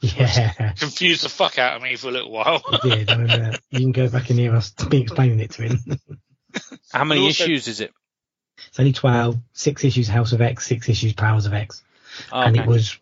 Yeah, 0.00 0.72
Confused 0.78 1.24
the 1.24 1.28
fuck 1.28 1.58
out 1.58 1.76
of 1.76 1.82
me 1.82 1.96
for 1.96 2.08
a 2.08 2.12
little 2.12 2.30
while. 2.30 2.62
I 2.70 2.78
did. 2.82 3.10
I 3.10 3.16
remember 3.16 3.58
you 3.70 3.80
can 3.80 3.92
go 3.92 4.08
back 4.08 4.30
and 4.30 4.38
hear 4.38 4.54
us 4.54 4.70
be 4.70 5.02
explaining 5.02 5.40
it 5.40 5.50
to 5.52 5.62
him. 5.62 5.78
how 6.92 7.04
many 7.04 7.20
also- 7.22 7.44
issues 7.44 7.68
is 7.68 7.80
it? 7.80 7.92
It's 8.68 8.78
only 8.78 8.92
12, 8.92 9.38
six 9.52 9.84
issues 9.84 10.06
House 10.08 10.32
of 10.32 10.40
X, 10.40 10.66
six 10.66 10.88
issues 10.88 11.14
Powers 11.14 11.46
of 11.46 11.54
X. 11.54 11.82
Oh, 12.30 12.40
and 12.40 12.56
okay. 12.56 12.64
it 12.64 12.68
was 12.68 12.98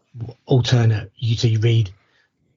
alternate. 0.47 1.11
You 1.17 1.37
so 1.37 1.49
you 1.49 1.59
read 1.59 1.91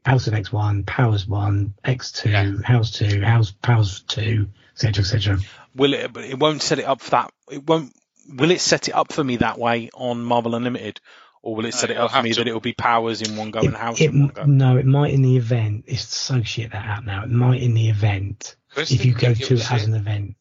House 0.05 0.27
of 0.27 0.33
X 0.33 0.51
one, 0.51 0.83
Powers 0.83 1.27
one, 1.27 1.73
X 1.83 2.11
two, 2.11 2.29
Yeah. 2.29 2.51
House 2.63 2.91
two, 2.91 3.21
House 3.21 3.51
Powers 3.51 4.01
two, 4.07 4.49
etc. 4.73 5.01
etc. 5.03 5.37
Will 5.75 5.93
it? 5.93 6.11
But 6.11 6.23
it 6.25 6.39
won't 6.39 6.61
set 6.61 6.79
it 6.79 6.85
up 6.85 7.01
for 7.01 7.11
that. 7.11 7.31
It 7.49 7.65
won't. 7.65 7.93
Will 8.29 8.51
it 8.51 8.61
set 8.61 8.87
it 8.87 8.93
up 8.93 9.13
for 9.13 9.23
me 9.23 9.37
that 9.37 9.57
way 9.59 9.89
on 9.93 10.23
Marvel 10.23 10.55
Unlimited, 10.55 10.99
or 11.43 11.55
will 11.55 11.65
it 11.65 11.73
No, 11.73 11.79
set 11.79 11.91
it 11.91 11.97
up 11.97 12.09
for 12.11 12.15
have 12.15 12.23
me 12.23 12.31
to- 12.33 12.39
that 12.41 12.47
it 12.47 12.53
will 12.53 12.59
be 12.61 12.73
powers 12.73 13.21
in 13.21 13.35
one 13.35 13.51
go 13.51 13.59
It, 13.59 13.65
and 13.67 13.75
house 13.75 13.99
it- 14.01 14.11
in 14.11 14.19
one 14.21 14.29
go? 14.33 14.43
no, 14.45 14.77
it 14.77 14.85
might 14.85 15.13
in 15.13 15.21
the 15.21 15.37
event. 15.37 15.85
It's 15.87 16.07
so 16.15 16.41
shit 16.43 16.71
that 16.71 16.85
out 16.85 17.05
now. 17.05 17.23
It 17.23 17.29
might 17.29 17.61
in 17.61 17.73
the 17.73 17.89
event 17.89 18.55
Chris 18.73 18.91
if 18.91 19.05
you 19.05 19.13
go 19.13 19.33
to 19.33 19.43
it 19.43 19.51
as 19.51 19.67
shit. 19.67 19.83
an 19.87 19.93
event. 19.95 20.35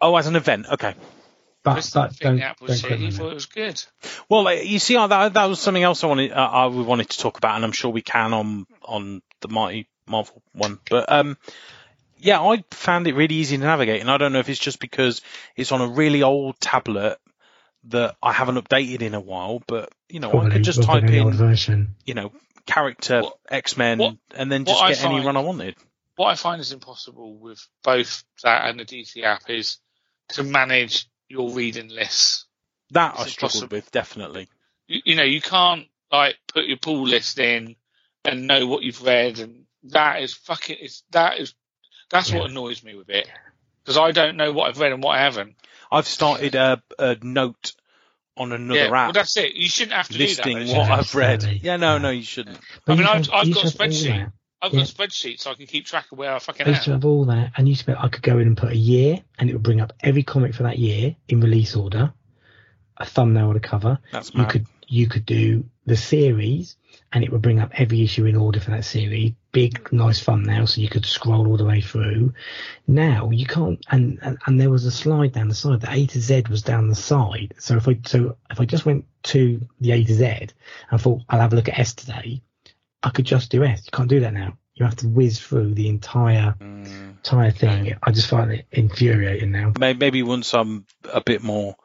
Oh, 0.00 0.16
as 0.16 0.26
an 0.26 0.36
event, 0.36 0.66
okay. 0.72 0.94
But, 1.64 1.72
Chris 1.72 1.90
but 1.90 2.12
didn't 2.12 2.20
don't, 2.20 2.38
think 2.38 2.40
that 2.42 2.60
was 2.60 2.82
don't 2.82 2.90
shit. 2.90 2.98
He 3.00 3.10
thought 3.10 3.30
it 3.30 3.34
was 3.34 3.46
good. 3.46 3.82
Well, 4.28 4.54
you 4.54 4.78
see, 4.78 4.96
uh, 4.96 5.06
that 5.06 5.32
that 5.34 5.46
was 5.46 5.60
something 5.60 5.82
else 5.82 6.04
I 6.04 6.08
wanted. 6.08 6.30
Uh, 6.30 6.36
I 6.36 6.66
wanted 6.66 7.08
to 7.08 7.18
talk 7.18 7.38
about, 7.38 7.56
and 7.56 7.64
I'm 7.64 7.72
sure 7.72 7.90
we 7.90 8.02
can 8.02 8.34
on 8.34 8.66
on 8.82 9.22
the 9.40 9.48
Mighty 9.48 9.88
Marvel 10.06 10.42
one. 10.52 10.78
But 10.88 11.10
um, 11.10 11.38
yeah, 12.18 12.40
I 12.40 12.62
found 12.70 13.06
it 13.06 13.14
really 13.14 13.34
easy 13.34 13.56
to 13.56 13.62
navigate, 13.62 14.02
and 14.02 14.10
I 14.10 14.18
don't 14.18 14.34
know 14.34 14.40
if 14.40 14.48
it's 14.50 14.60
just 14.60 14.78
because 14.78 15.22
it's 15.56 15.72
on 15.72 15.80
a 15.80 15.88
really 15.88 16.22
old 16.22 16.60
tablet 16.60 17.18
that 17.84 18.16
I 18.22 18.32
haven't 18.32 18.56
updated 18.56 19.00
in 19.00 19.14
a 19.14 19.20
while. 19.20 19.62
But 19.66 19.90
you 20.10 20.20
know, 20.20 20.28
I 20.28 20.32
Probably 20.32 20.50
could 20.50 20.64
just 20.64 20.82
type 20.82 21.04
at 21.04 21.10
the 21.10 21.20
old 21.20 21.32
in, 21.32 21.38
version. 21.38 21.94
you 22.04 22.12
know, 22.12 22.30
character 22.66 23.22
X 23.48 23.78
Men, 23.78 24.18
and 24.34 24.52
then 24.52 24.66
just 24.66 24.82
I 24.82 24.90
get 24.90 25.04
any 25.04 25.24
run 25.24 25.38
I 25.38 25.40
wanted. 25.40 25.76
what 26.16 26.28
I 26.28 26.34
find 26.34 26.60
is 26.60 26.72
impossible 26.72 27.38
with 27.38 27.66
both 27.82 28.22
that 28.42 28.68
and 28.68 28.78
the 28.78 28.84
DC 28.84 29.22
app 29.22 29.48
is 29.48 29.78
to 30.28 30.42
manage 30.42 31.06
your 31.34 31.50
reading 31.50 31.88
lists. 31.88 32.46
That 32.90 33.14
I 33.18 33.22
It's 33.24 33.32
struggled 33.32 33.54
impossible. 33.64 33.76
with 33.76 33.90
definitely. 33.90 34.48
You, 34.86 35.00
you 35.04 35.16
know, 35.16 35.24
you 35.24 35.40
can't 35.40 35.86
like 36.12 36.36
put 36.52 36.64
your 36.66 36.76
pull 36.78 37.02
list 37.06 37.38
in 37.38 37.76
and 38.24 38.46
know 38.46 38.66
what 38.66 38.82
you've 38.84 39.02
read 39.02 39.40
and 39.40 39.64
that 39.90 40.22
is 40.22 40.32
fucking. 40.32 40.76
It's 40.80 41.02
that 41.10 41.38
is 41.40 41.54
that's 42.10 42.30
Yeah. 42.30 42.38
what 42.38 42.50
annoys 42.50 42.82
me 42.84 42.94
with 42.94 43.10
it 43.10 43.26
because 43.82 43.98
I 43.98 44.12
don't 44.12 44.36
know 44.36 44.52
what 44.52 44.68
I've 44.68 44.78
read 44.78 44.92
and 44.92 45.02
what 45.02 45.16
I 45.18 45.22
haven't. 45.22 45.56
I've 45.90 46.06
started 46.06 46.54
a, 46.54 46.82
a 46.98 47.16
note 47.22 47.72
on 48.36 48.52
another 48.52 48.78
yeah, 48.80 48.86
app 48.86 48.90
well, 48.92 49.12
that's 49.12 49.36
it. 49.36 49.54
You 49.54 49.68
shouldn't 49.68 49.92
have 49.96 50.08
to 50.08 50.18
listing 50.18 50.58
do 50.58 50.64
that. 50.66 50.72
though, 50.72 50.78
what? 50.78 50.90
I've 50.90 51.14
read. 51.14 51.42
Yeah, 51.62 51.76
no, 51.76 51.98
No. 51.98 52.04
no, 52.04 52.10
you 52.10 52.22
shouldn't. 52.22 52.58
But 52.86 52.92
I 52.94 52.96
mean, 52.96 53.04
you 53.06 53.12
I've- 53.12 53.30
I've 53.32 53.54
got 53.54 53.64
a 53.64 53.70
should 53.70 53.80
have 53.80 53.80
all 53.80 53.86
spreadsheet. 53.88 54.32
That. 54.64 54.66
I've 54.66 54.72
Yeah. 54.74 54.80
got 54.80 54.90
a 54.90 54.94
spreadsheet 54.94 55.40
so 55.40 55.50
I 55.50 55.54
can 55.54 55.66
keep 55.66 55.86
track 55.86 56.06
of 56.12 56.18
where 56.18 56.34
I 56.34 56.38
fucking. 56.38 56.66
I 56.66 56.70
used 56.70 56.84
to 56.84 56.92
have 56.92 57.04
all 57.04 57.24
that, 57.26 57.52
and 57.56 57.68
used 57.68 57.80
to 57.82 57.86
be, 57.88 57.94
I 57.98 58.08
could 58.08 58.22
go 58.22 58.38
in 58.38 58.46
and 58.46 58.56
put 58.56 58.72
a 58.72 58.76
year, 58.76 59.20
and 59.38 59.48
it 59.48 59.52
would 59.52 59.62
bring 59.62 59.80
up 59.80 59.92
every 60.02 60.22
comic 60.22 60.54
for 60.54 60.64
that 60.64 60.78
year 60.78 61.16
in 61.28 61.40
release 61.40 61.76
order, 61.76 62.12
a 62.96 63.04
thumbnail 63.06 63.52
or 63.52 63.56
a 63.56 63.60
cover. 63.60 63.98
That's 64.12 64.32
You 64.34 64.42
mad. 64.42 64.50
could 64.50 64.66
you 64.86 65.08
could 65.08 65.24
do 65.24 65.64
the 65.86 65.96
series, 65.96 66.76
and 67.12 67.24
it 67.24 67.32
would 67.32 67.40
bring 67.42 67.58
up 67.58 67.70
every 67.74 68.02
issue 68.02 68.26
in 68.26 68.36
order 68.36 68.60
for 68.60 68.70
that 68.70 68.84
series. 68.84 69.32
Big, 69.52 69.92
nice 69.92 70.22
thumbnail, 70.22 70.66
so 70.66 70.80
you 70.80 70.88
could 70.88 71.06
scroll 71.06 71.46
all 71.46 71.56
the 71.56 71.64
way 71.64 71.80
through. 71.80 72.34
Now 72.86 73.30
you 73.30 73.46
can't, 73.46 73.84
and, 73.90 74.18
and 74.22 74.38
and 74.46 74.60
there 74.60 74.70
was 74.70 74.84
a 74.84 74.90
slide 74.90 75.32
down 75.32 75.48
the 75.48 75.54
side. 75.54 75.80
The 75.80 75.92
A 75.92 76.06
to 76.06 76.20
Z 76.20 76.44
was 76.50 76.62
down 76.62 76.88
the 76.88 76.94
side. 76.94 77.54
So 77.58 77.76
if 77.76 77.88
I 77.88 77.98
so 78.04 78.36
if 78.50 78.60
I 78.60 78.64
just 78.64 78.84
went 78.84 79.06
to 79.24 79.60
the 79.80 79.92
A 79.92 80.04
to 80.04 80.14
Z 80.14 80.48
and 80.90 81.00
thought 81.00 81.22
I'll 81.28 81.40
have 81.40 81.52
a 81.52 81.56
look 81.56 81.68
at 81.68 81.78
S 81.78 81.94
today, 81.94 82.42
I 83.04 83.10
could 83.10 83.26
just 83.26 83.50
do 83.50 83.62
S. 83.62 83.82
You 83.84 83.90
can't 83.92 84.08
do 84.08 84.20
that 84.20 84.32
now. 84.32 84.56
You 84.74 84.86
have 84.86 84.96
to 84.96 85.08
whiz 85.08 85.38
through 85.38 85.74
the 85.74 85.88
entire 85.88 86.54
Mm. 86.58 87.10
entire 87.18 87.50
thing. 87.50 87.94
I 88.02 88.10
just 88.10 88.28
find 88.28 88.50
it 88.50 88.66
infuriating 88.72 89.52
now. 89.52 89.72
Maybe 89.78 90.22
once 90.22 90.54
I'm 90.54 90.86
a 91.12 91.20
bit 91.20 91.42
more 91.42 91.76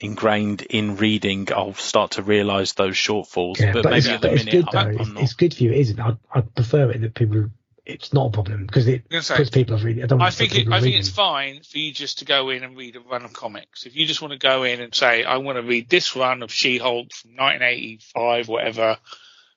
ingrained 0.00 0.62
in 0.62 0.96
reading, 0.96 1.48
I'll 1.54 1.74
start 1.74 2.12
to 2.12 2.22
realise 2.22 2.72
those 2.72 2.96
shortfalls. 2.96 3.60
Yeah, 3.60 3.72
but, 3.72 3.84
but, 3.84 3.90
maybe 3.90 3.98
it's, 3.98 4.08
at 4.08 4.20
the 4.20 4.28
but 4.28 4.34
it's 4.34 4.44
minute, 4.46 4.64
good 4.64 4.72
though. 4.72 4.78
I'm, 4.78 4.90
It's, 4.90 5.08
I'm 5.08 5.14
not. 5.14 5.22
it's 5.22 5.34
good 5.34 5.54
for 5.54 5.62
you, 5.62 5.72
isn't 5.72 5.98
it? 5.98 6.02
I, 6.02 6.38
I 6.38 6.40
prefer 6.40 6.90
it 6.90 7.00
that 7.02 7.14
people. 7.14 7.50
It's 7.84 8.12
not 8.12 8.28
a 8.28 8.30
problem 8.30 8.64
because 8.66 8.86
it 8.86 9.00
I'm 9.00 9.06
gonna 9.10 9.22
say, 9.24 9.36
puts 9.36 9.50
people 9.50 9.74
off 9.74 9.82
reading. 9.82 10.04
I 10.04 10.06
don't. 10.06 10.22
I 10.22 10.30
think 10.30 10.50
put 10.52 10.56
it, 10.56 10.60
people 10.60 10.74
I 10.74 10.80
think 10.80 10.96
it's 10.96 11.08
fine 11.08 11.62
for 11.62 11.78
you 11.78 11.92
just 11.92 12.20
to 12.20 12.24
go 12.24 12.48
in 12.50 12.62
and 12.62 12.76
read 12.76 12.94
a 12.94 13.00
run 13.00 13.24
of 13.24 13.32
comics. 13.32 13.86
If 13.86 13.96
you 13.96 14.06
just 14.06 14.22
want 14.22 14.32
to 14.32 14.38
go 14.38 14.62
in 14.62 14.80
and 14.80 14.94
say, 14.94 15.24
I 15.24 15.38
want 15.38 15.58
to 15.58 15.62
read 15.62 15.88
this 15.88 16.14
run 16.14 16.44
of 16.44 16.52
She-Hulk 16.52 17.12
from 17.12 17.30
1985, 17.32 18.48
whatever, 18.48 18.98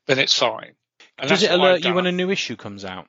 then 0.08 0.18
it's 0.18 0.36
fine. 0.38 0.74
And 1.18 1.30
Does 1.30 1.44
it 1.44 1.52
alert 1.52 1.84
you 1.84 1.94
when 1.94 2.06
a 2.06 2.12
new 2.12 2.30
issue 2.30 2.56
comes 2.56 2.84
out? 2.86 3.08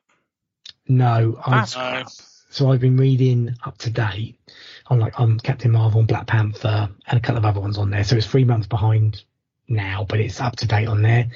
No, 0.89 1.41
I, 1.45 1.59
That's 1.59 1.75
No. 1.75 1.81
crap. 1.81 2.09
so 2.51 2.71
I've 2.71 2.81
been 2.81 2.97
reading 2.97 3.57
up 3.65 3.79
to 3.79 3.91
date 3.91 4.39
on 4.87 5.01
like 5.01 5.19
on 5.19 5.39
Captain 5.41 5.71
Marvel 5.73 5.99
and 6.01 6.09
Black 6.09 6.27
Panther 6.27 6.91
and 7.07 7.19
a 7.19 7.21
couple 7.21 7.39
of 7.39 7.45
other 7.45 7.61
ones 7.61 7.79
on 7.79 7.91
there. 7.91 8.05
So 8.05 8.17
it's 8.17 8.27
three 8.27 8.45
months 8.45 8.69
behind 8.69 9.23
now, 9.69 10.07
but 10.09 10.21
it's 10.21 10.41
up 10.41 10.55
to 10.57 10.67
date 10.69 10.87
on 10.87 11.03
there, 11.03 11.27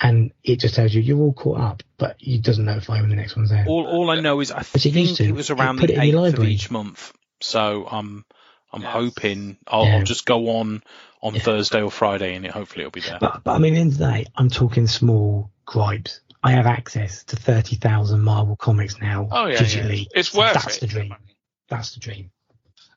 and 0.00 0.32
it 0.42 0.58
just 0.60 0.74
tells 0.74 0.94
you 0.94 1.02
you're 1.02 1.18
all 1.18 1.34
caught 1.34 1.60
up, 1.60 1.82
but 1.98 2.16
it 2.18 2.40
doesn't 2.40 2.64
notify 2.64 2.96
you 2.96 3.02
when 3.02 3.10
the 3.10 3.16
next 3.16 3.36
one's 3.36 3.50
there. 3.50 3.66
All, 3.68 3.86
all 3.86 4.10
I 4.10 4.20
know 4.20 4.40
is 4.40 4.50
I 4.50 4.62
Which 4.62 4.86
it 4.86 4.92
think 4.94 5.08
used 5.08 5.16
to. 5.18 5.24
it 5.24 5.32
was 5.32 5.50
around 5.50 5.78
put 5.80 5.88
the 5.88 5.96
it 5.96 6.00
eighth 6.14 6.38
of 6.38 6.44
each 6.44 6.70
month. 6.70 7.12
So 7.42 7.86
I'm 7.90 8.24
I'm 8.74 8.82
Yeah. 8.82 8.90
hoping 8.90 9.56
I'll, 9.66 9.84
Yeah. 9.86 9.96
I'll 9.96 10.02
just 10.02 10.26
go 10.26 10.58
on 10.58 10.82
on 11.22 11.34
Yeah. 11.34 11.40
Thursday 11.42 11.80
or 11.82 11.90
Friday, 11.90 12.34
and 12.34 12.44
it 12.44 12.50
hopefully 12.50 12.82
it'll 12.82 12.90
be 12.90 13.00
there. 13.00 13.18
But, 13.20 13.44
but 13.44 13.52
I 13.54 13.58
mean, 13.58 13.76
in 13.76 13.90
the 13.90 13.96
day, 13.96 14.26
I'm 14.36 14.50
talking 14.50 14.86
small 14.86 15.50
gripes. 15.64 16.20
I 16.42 16.52
have 16.52 16.66
access 16.66 17.24
to 17.24 17.36
thirty 17.36 17.76
thousand 17.76 18.20
Marvel 18.20 18.56
comics 18.56 19.00
now 19.00 19.28
Oh 19.32 19.46
yeah, 19.46 19.56
digitally. 19.58 20.00
yeah. 20.00 20.18
it's 20.20 20.28
So 20.30 20.40
worth 20.40 20.52
that's 20.54 20.76
it. 20.76 20.80
the 20.80 20.86
the 20.86 20.92
dream. 20.92 21.14
That's 21.68 21.94
the 21.94 22.00
dream. 22.00 22.30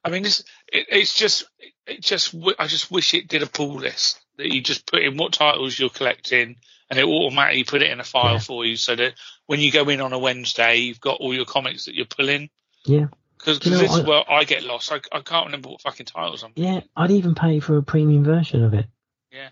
I 0.04 0.10
mean, 0.10 0.24
this, 0.24 0.44
it, 0.72 0.88
it's 0.90 1.14
just, 1.14 1.46
it 1.86 2.02
just, 2.02 2.36
I 2.60 2.68
just 2.68 2.92
wish 2.92 3.14
it 3.14 3.28
did 3.28 3.44
a 3.44 3.48
pull 3.48 3.76
list 3.76 4.20
that 4.38 4.54
you 4.54 4.62
just 4.62 4.86
put 4.90 5.02
in 5.02 5.18
what 5.18 5.34
titles 5.34 5.78
you're 5.80 5.90
collecting, 5.90 6.58
and 6.90 7.00
it 7.00 7.06
automatically 7.06 7.64
put 7.64 7.82
it 7.82 7.92
in 7.92 8.00
a 8.00 8.04
file 8.06 8.34
Yeah. 8.34 8.40
for 8.40 8.66
you, 8.66 8.76
so 8.76 8.96
that 8.96 9.14
when 9.48 9.60
you 9.62 9.72
go 9.72 9.88
in 9.90 10.02
on 10.02 10.14
a 10.14 10.20
Wednesday, 10.20 10.76
you've 10.78 11.00
got 11.02 11.20
all 11.22 11.34
your 11.34 11.46
comics 11.46 11.86
that 11.86 11.96
you're 11.96 12.06
pulling. 12.06 12.50
Yeah. 12.86 13.08
Because 13.56 13.66
you 13.66 13.72
know, 13.72 13.78
this 13.78 13.92
is 13.94 14.00
I- 14.04 14.08
where 14.08 14.30
I 14.30 14.44
get 14.44 14.64
lost. 14.64 14.92
I, 14.92 15.00
I 15.12 15.22
can't 15.22 15.46
remember 15.46 15.70
what 15.70 15.82
fucking 15.82 16.06
titles 16.06 16.44
I'm. 16.44 16.52
Yeah, 16.56 16.82
I'd 16.96 17.12
even 17.12 17.34
pay 17.36 17.60
for 17.60 17.78
a 17.78 17.84
premium 17.84 18.24
version 18.24 18.64
of 18.64 18.74
it. 18.74 18.86
Yeah. 19.32 19.50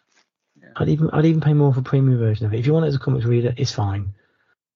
Yeah. 0.61 0.69
I'd 0.75 0.89
even 0.89 1.09
I'd 1.11 1.25
even 1.25 1.41
pay 1.41 1.53
more 1.53 1.73
for 1.73 1.79
a 1.79 1.83
premium 1.83 2.19
version 2.19 2.45
of 2.45 2.53
it. 2.53 2.59
If 2.59 2.67
you 2.67 2.73
want 2.73 2.85
it 2.85 2.89
as 2.89 2.95
a 2.95 2.99
comics 2.99 3.25
reader, 3.25 3.53
it's 3.57 3.71
fine. 3.71 4.13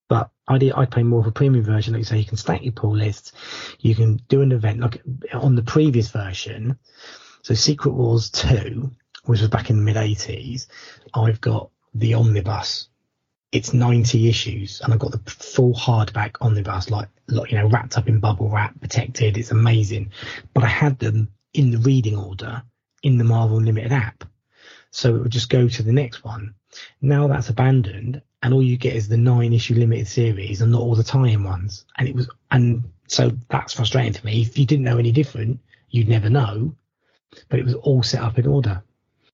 But 0.08 0.32
I'd 0.48 0.64
I'd 0.72 0.92
pay 0.92 1.04
more 1.04 1.22
for 1.24 1.30
a 1.30 1.34
premium 1.34 1.64
version. 1.66 1.94
Like 1.94 2.00
you 2.00 2.06
say, 2.06 2.18
you 2.18 2.26
can 2.26 2.38
stack 2.38 2.64
your 2.64 2.72
pull 2.72 2.96
lists. 2.96 3.34
You 3.80 3.94
can 3.94 4.22
do 4.28 4.42
an 4.42 4.52
event 4.52 4.80
like 4.80 5.02
on 5.34 5.56
the 5.56 5.64
previous 5.64 6.10
version. 6.10 6.80
So 7.42 7.54
Secret 7.54 7.92
Wars 7.92 8.30
two, 8.30 8.92
which 9.26 9.42
was 9.42 9.50
back 9.50 9.70
in 9.70 9.78
the 9.78 9.84
mid 9.84 9.98
eighties, 9.98 10.68
I've 11.14 11.42
got 11.42 11.70
the 11.94 12.14
omnibus. 12.16 12.88
It's 13.52 13.74
ninety 13.74 14.30
issues, 14.30 14.82
and 14.82 14.94
I've 14.94 15.00
got 15.00 15.12
the 15.12 15.32
full 15.32 15.74
hardback 15.74 16.36
omnibus, 16.42 16.92
like, 16.92 17.08
like 17.28 17.52
you 17.52 17.58
know, 17.58 17.68
wrapped 17.68 17.98
up 17.98 18.08
in 18.08 18.20
bubble 18.20 18.50
wrap, 18.50 18.80
protected. 18.80 19.38
It's 19.38 19.52
amazing. 19.52 20.12
But 20.54 20.64
I 20.64 20.68
had 20.68 21.00
them 21.00 21.30
in 21.54 21.72
the 21.72 21.80
reading 21.80 22.16
order 22.16 22.62
in 23.02 23.18
the 23.18 23.24
Marvel 23.24 23.58
Unlimited 23.58 23.92
app. 23.92 24.24
So 24.92 25.16
it 25.16 25.20
would 25.20 25.32
just 25.32 25.50
go 25.50 25.68
to 25.68 25.84
the 25.84 25.94
next 25.94 26.24
one. 26.24 26.54
Now 27.02 27.28
that's 27.28 27.50
abandoned 27.50 28.22
and 28.42 28.54
all 28.54 28.64
you 28.64 28.78
get 28.78 28.96
is 28.96 29.08
the 29.08 29.18
nine 29.18 29.54
issue 29.54 29.76
limited 29.76 30.08
series 30.08 30.62
and 30.62 30.72
not 30.72 30.82
all 30.82 30.96
the 30.96 31.04
tie-in 31.04 31.44
ones. 31.44 31.86
And 31.98 32.08
it 32.08 32.16
was, 32.16 32.30
and 32.52 32.84
so 33.08 33.32
that's 33.50 33.74
frustrating 33.74 34.14
to 34.14 34.26
me. 34.26 34.42
If 34.42 34.58
you 34.58 34.66
didn't 34.66 34.86
know 34.86 34.98
any 34.98 35.12
different, 35.12 35.60
you'd 35.90 36.08
never 36.08 36.30
know, 36.30 36.76
but 37.50 37.60
it 37.60 37.66
was 37.66 37.74
all 37.76 38.04
set 38.04 38.22
up 38.22 38.40
in 38.40 38.48
order. 38.48 38.84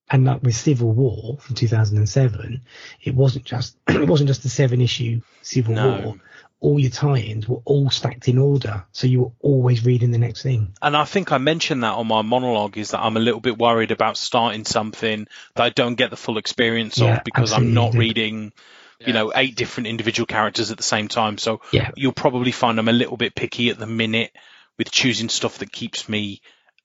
And 0.08 0.24
like 0.24 0.42
with 0.42 0.54
Civil 0.56 0.92
War 0.92 1.38
from 1.40 1.56
2007, 1.56 2.62
it 3.02 3.14
wasn't 3.14 3.44
just, 3.44 3.76
it 3.88 4.06
wasn't 4.08 4.28
just 4.28 4.42
the 4.42 4.48
seven 4.48 4.80
issue 4.80 5.20
Civil 5.42 5.74
No. 5.74 5.90
War. 6.00 6.16
All 6.60 6.80
your 6.80 6.90
tie-ins 6.90 7.46
were 7.46 7.60
all 7.64 7.90
stacked 7.90 8.28
in 8.28 8.38
order. 8.38 8.86
So 8.92 9.06
you 9.06 9.20
were 9.20 9.32
always 9.40 9.84
reading 9.84 10.10
the 10.10 10.18
next 10.18 10.42
thing. 10.42 10.72
And 10.80 10.96
I 10.96 11.04
think 11.04 11.30
I 11.30 11.38
mentioned 11.38 11.82
that 11.82 11.92
on 11.92 12.06
my 12.06 12.22
monologue 12.22 12.78
is 12.78 12.92
that 12.92 13.00
I'm 13.00 13.16
a 13.16 13.20
little 13.20 13.40
bit 13.40 13.58
worried 13.58 13.90
about 13.90 14.16
starting 14.16 14.64
something 14.64 15.26
that 15.54 15.62
I 15.62 15.68
don't 15.68 15.96
get 15.96 16.10
the 16.10 16.16
full 16.16 16.38
experience 16.38 16.98
Yeah, 16.98 17.18
of 17.18 17.24
because 17.24 17.52
I'm 17.52 17.74
not 17.74 17.94
reading, 17.94 18.52
you 19.00 19.12
know, 19.12 19.32
eight 19.34 19.54
different 19.54 19.88
individual 19.88 20.26
characters 20.26 20.70
at 20.70 20.78
the 20.78 20.82
same 20.82 21.08
time. 21.08 21.36
So 21.36 21.60
Yeah. 21.72 21.90
you'll 21.94 22.12
probably 22.12 22.52
find 22.52 22.78
I'm 22.78 22.88
a 22.88 22.92
little 22.92 23.18
bit 23.18 23.34
picky 23.34 23.68
at 23.68 23.78
the 23.78 23.86
minute 23.86 24.32
with 24.78 24.90
choosing 24.90 25.28
stuff 25.28 25.58
that 25.58 25.70
keeps 25.70 26.08
me 26.08 26.40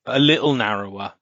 a 0.05 0.19
little 0.19 0.53
narrower 0.53 1.13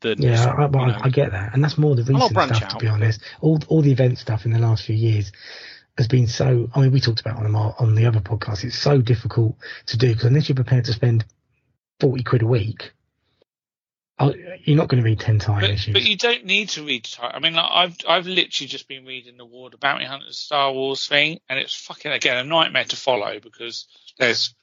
than 0.00 0.22
Yeah, 0.22 0.52
I, 0.52 0.64
you 0.64 0.70
know. 0.70 0.98
I, 1.00 1.08
get 1.08 1.32
that, 1.32 1.54
and 1.54 1.62
that's 1.62 1.78
more 1.78 1.94
the 1.94 2.04
recent 2.04 2.32
stuff. 2.32 2.68
To 2.68 2.76
be 2.78 2.88
honest, 2.88 3.20
all 3.40 3.58
all 3.68 3.82
the 3.82 3.92
event 3.92 4.18
stuff 4.18 4.44
in 4.44 4.52
the 4.52 4.58
last 4.58 4.84
few 4.84 4.96
years 4.96 5.32
has 5.96 6.08
been 6.08 6.26
so. 6.26 6.70
I 6.74 6.80
mean, 6.80 6.92
we 6.92 7.00
talked 7.00 7.20
about 7.20 7.38
on 7.38 7.52
the 7.52 7.58
on 7.58 7.94
the 7.94 8.06
other 8.06 8.20
podcast. 8.20 8.64
It's 8.64 8.78
so 8.78 9.00
difficult 9.00 9.56
to 9.86 9.96
do 9.96 10.08
because 10.08 10.24
unless 10.24 10.48
you're 10.48 10.56
prepared 10.56 10.84
to 10.86 10.92
spend 10.92 11.24
forty 12.00 12.22
quid 12.22 12.42
a 12.42 12.46
week, 12.46 12.92
you're 14.20 14.76
not 14.76 14.88
going 14.88 15.02
to 15.02 15.08
read 15.08 15.20
ten 15.20 15.38
time 15.38 15.60
But, 15.60 15.70
issues. 15.70 15.92
but 15.92 16.02
you 16.02 16.16
don't 16.16 16.44
need 16.44 16.70
to 16.70 16.84
read. 16.84 17.04
ti- 17.04 17.22
I 17.22 17.38
mean, 17.38 17.54
like, 17.54 17.70
I've 17.70 17.96
I've 18.08 18.26
literally 18.26 18.68
just 18.68 18.88
been 18.88 19.04
reading 19.04 19.36
the 19.36 19.44
War 19.44 19.66
of 19.66 19.72
the 19.72 19.78
Bounty 19.78 20.04
Hunters 20.04 20.38
Star 20.38 20.72
Wars 20.72 21.06
thing, 21.06 21.38
and 21.48 21.58
it's 21.58 21.74
fucking 21.74 22.12
again 22.12 22.36
a 22.36 22.44
nightmare 22.44 22.84
to 22.84 22.96
follow 22.96 23.38
because 23.40 23.86
there's 24.18 24.54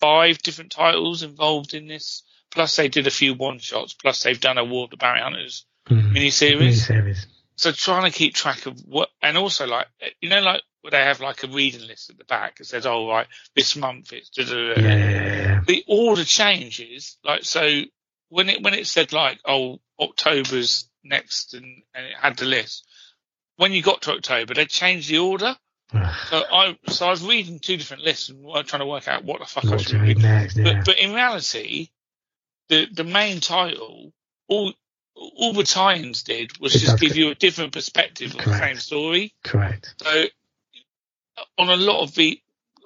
five 0.00 0.38
different 0.38 0.72
titles 0.72 1.22
involved 1.22 1.74
in 1.74 1.86
this. 1.86 2.22
Plus, 2.50 2.76
they 2.76 2.88
did 2.88 3.06
a 3.06 3.10
few 3.10 3.34
one 3.34 3.58
shots. 3.58 3.94
Plus, 3.94 4.22
they've 4.22 4.40
done 4.40 4.58
a 4.58 4.64
War 4.64 4.84
of 4.84 4.90
the 4.90 4.96
Bounty 4.96 5.20
Hunters 5.20 5.66
Mm. 5.88 6.12
miniseries. 6.16 6.88
Miniseries. 6.90 7.26
So 7.54 7.70
trying 7.72 8.10
to 8.10 8.16
keep 8.16 8.34
track 8.34 8.66
of 8.66 8.78
what, 8.84 9.08
and 9.22 9.38
also 9.38 9.66
like 9.66 9.86
you 10.20 10.28
know, 10.28 10.40
like 10.40 10.62
where 10.82 10.90
they 10.90 10.98
have 11.02 11.20
like 11.20 11.42
a 11.44 11.46
reading 11.46 11.86
list 11.86 12.10
at 12.10 12.18
the 12.18 12.24
back. 12.24 12.56
that 12.56 12.64
says, 12.64 12.86
"Oh, 12.86 13.08
right, 13.08 13.26
this 13.54 13.76
month 13.76 14.12
it's." 14.12 14.28
da, 14.30 14.42
da, 14.44 14.50
da, 14.74 14.80
Yeah, 14.82 14.94
yeah, 14.96 15.22
yeah, 15.22 15.60
the 15.66 15.84
order 15.86 16.24
changes. 16.24 17.18
Like 17.24 17.44
so, 17.44 17.82
when 18.30 18.48
it 18.48 18.62
when 18.62 18.74
it 18.74 18.86
said 18.88 19.12
like 19.12 19.38
oh 19.46 19.80
October's 20.00 20.90
next 21.04 21.54
and, 21.54 21.64
and 21.94 22.06
it 22.06 22.14
had 22.20 22.36
the 22.36 22.46
list. 22.46 22.84
When 23.56 23.72
you 23.72 23.80
got 23.80 24.02
to 24.02 24.12
October, 24.12 24.54
they 24.54 24.66
changed 24.66 25.08
the 25.08 25.18
order. 25.18 25.56
So 25.92 26.42
I 26.52 26.76
so 26.88 27.06
I 27.06 27.10
was 27.10 27.24
reading 27.24 27.60
two 27.60 27.76
different 27.76 28.02
lists 28.02 28.28
and 28.28 28.44
trying 28.66 28.80
to 28.80 28.86
work 28.86 29.06
out 29.08 29.24
what 29.24 29.38
the 29.38 29.46
fuck 29.46 29.64
I 29.66 29.70
what 29.70 29.80
should 29.82 29.92
read. 30.00 30.16
read 30.16 30.18
next? 30.18 30.56
Yeah. 30.56 30.64
But 30.64 30.84
but 30.84 30.98
in 30.98 31.14
reality, 31.14 31.88
the 32.68 32.86
the 32.92 33.04
main 33.04 33.40
title 33.40 34.12
all 34.48 34.72
all 35.14 35.52
the 35.54 35.62
tie-ins 35.64 36.22
did 36.24 36.58
was 36.58 36.74
It 36.74 36.80
just 36.80 37.00
give 37.00 37.16
you 37.16 37.30
a 37.30 37.34
different 37.34 37.72
perspective 37.72 38.34
of 38.34 38.44
the 38.44 38.58
same 38.58 38.76
story. 38.76 39.32
Correct. 39.42 39.94
So 40.02 40.24
on 41.58 41.68
a 41.70 41.76
lot 41.76 42.02
of 42.02 42.14
the, 42.14 42.40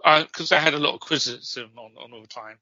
because 0.05 0.53
I 0.53 0.59
had 0.61 0.75
a 0.75 0.79
lot 0.79 0.95
of 0.95 1.01
criticism 1.01 1.71
on 1.77 1.93
on 2.03 2.13
all 2.13 2.21
the 2.23 2.29
time. 2.29 2.59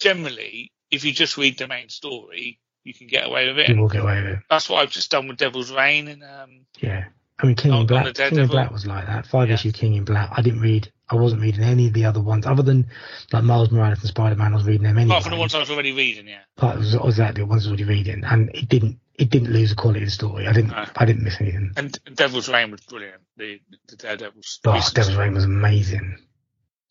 Generally, 0.00 0.72
if 0.90 1.04
you 1.04 1.12
just 1.12 1.36
read 1.36 1.56
the 1.58 1.68
main 1.68 1.88
story, 1.88 2.58
you 2.84 2.92
can 2.94 3.06
get 3.06 3.26
away 3.26 3.48
with 3.48 3.58
it. 3.58 3.68
You 3.68 3.80
will 3.80 3.88
get 3.88 4.02
away 4.02 4.22
with 4.22 4.32
it. 4.32 4.38
That's 4.50 4.68
what 4.68 4.82
I've 4.82 4.90
just 4.90 5.10
done 5.10 5.26
with 5.28 5.38
Devil's 5.38 5.72
Reign 5.72 6.08
and 6.08 6.22
um, 6.22 6.66
Yeah. 6.80 7.06
I 7.38 7.46
mean, 7.46 7.56
King 7.56 7.72
On- 7.72 7.80
in 7.82 7.86
Black. 7.86 8.14
King 8.14 8.38
in 8.38 8.46
Black 8.48 8.70
was 8.70 8.86
like 8.86 9.06
that. 9.06 9.26
Five 9.26 9.48
Yeah. 9.48 9.54
issue 9.54 9.72
King 9.72 9.94
in 9.94 10.04
Black. 10.04 10.30
I 10.32 10.42
didn't 10.42 10.60
read. 10.60 10.90
I 11.08 11.14
wasn't 11.14 11.42
reading 11.42 11.62
any 11.62 11.86
of 11.86 11.92
the 11.92 12.04
other 12.04 12.20
ones 12.20 12.46
other 12.46 12.62
than 12.62 12.88
like 13.32 13.44
Miles 13.44 13.70
Morales 13.70 14.00
and 14.00 14.08
Spider 14.08 14.34
Man. 14.36 14.52
I 14.52 14.56
was 14.56 14.64
reading 14.66 14.82
them 14.82 14.98
anyway. 14.98 15.12
apart 15.12 15.22
from 15.24 15.32
the 15.32 15.38
ones 15.38 15.54
I 15.54 15.60
was 15.60 15.70
already 15.70 15.92
reading. 15.92 16.26
Yeah, 16.26 16.40
Part 16.56 16.78
was 16.78 16.94
exactly 16.94 17.42
the 17.42 17.46
ones 17.46 17.66
I 17.66 17.70
was 17.70 17.80
already 17.80 17.84
reading, 17.84 18.24
and 18.24 18.50
it 18.54 18.68
didn't. 18.68 18.98
It 19.14 19.30
didn't 19.30 19.50
lose 19.52 19.70
the 19.70 19.76
quality 19.76 20.00
of 20.00 20.06
the 20.08 20.10
story. 20.10 20.46
I 20.46 20.52
didn't. 20.52 20.70
No. 20.72 20.84
I 20.96 21.04
didn't 21.04 21.22
miss 21.22 21.40
anything. 21.40 21.72
and 21.76 21.98
Devil's 22.14 22.48
Reign 22.48 22.70
was 22.70 22.80
brilliant. 22.82 23.22
The 23.36 23.60
the 23.88 23.96
Daredevil's 23.96 24.60
Oh, 24.66 24.80
Devil's. 24.92 25.16
Reign 25.16 25.34
was 25.34 25.44
amazing. 25.44 26.18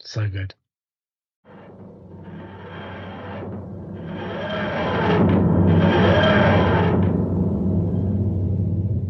So 0.01 0.27
good. 0.29 0.53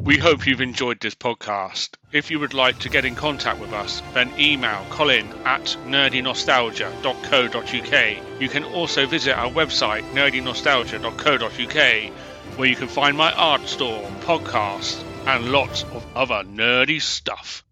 We 0.05 0.17
hope 0.19 0.45
you've 0.45 0.61
enjoyed 0.61 0.99
this 0.99 1.15
podcast. 1.15 1.95
If 2.11 2.29
you 2.29 2.39
would 2.39 2.53
like 2.53 2.77
to 2.79 2.89
get 2.89 3.05
in 3.05 3.15
contact 3.15 3.59
with 3.59 3.73
us, 3.73 4.03
then 4.13 4.31
email 4.39 4.85
colin 4.91 5.33
at 5.45 5.75
nerdynostalgia.co.uk. 5.87 8.39
You 8.39 8.47
can 8.47 8.63
also 8.65 9.07
visit 9.07 9.35
our 9.35 9.49
website, 9.49 10.03
nerdynostalgia.co.uk, 10.13 12.11
where 12.55 12.69
you 12.69 12.75
can 12.75 12.87
find 12.87 13.17
my 13.17 13.33
art 13.33 13.67
store, 13.67 14.03
podcast, 14.21 15.03
and 15.25 15.51
lots 15.51 15.85
of 15.85 16.05
other 16.15 16.43
nerdy 16.43 17.01
stuff. 17.01 17.64